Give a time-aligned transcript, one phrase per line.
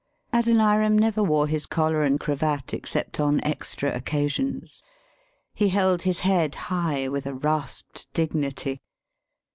[0.33, 4.81] Adoniram never wore his collar and cravat 168 THE SHORT STORY except on extra occasions.
[5.53, 8.81] He held his head high, with a rasped dignity.